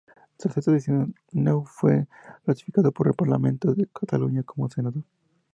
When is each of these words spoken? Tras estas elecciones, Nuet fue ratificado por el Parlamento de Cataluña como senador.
Tras 0.35 0.57
estas 0.57 0.67
elecciones, 0.67 1.09
Nuet 1.31 1.67
fue 1.67 2.07
ratificado 2.47 2.91
por 2.91 3.05
el 3.07 3.13
Parlamento 3.13 3.71
de 3.75 3.85
Cataluña 3.93 4.41
como 4.41 4.67
senador. 4.67 5.03